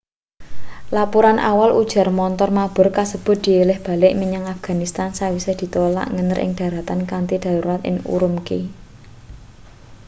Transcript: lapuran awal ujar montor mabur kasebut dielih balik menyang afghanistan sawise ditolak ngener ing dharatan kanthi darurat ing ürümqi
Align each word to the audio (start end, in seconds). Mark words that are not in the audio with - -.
lapuran 0.97 1.37
awal 1.51 1.71
ujar 1.81 2.07
montor 2.19 2.49
mabur 2.57 2.87
kasebut 2.97 3.37
dielih 3.45 3.77
balik 3.87 4.11
menyang 4.21 4.45
afghanistan 4.55 5.09
sawise 5.17 5.53
ditolak 5.61 6.07
ngener 6.15 6.37
ing 6.45 6.51
dharatan 6.59 6.99
kanthi 7.11 7.35
darurat 7.43 7.81
ing 7.89 7.95
ürümqi 8.15 8.59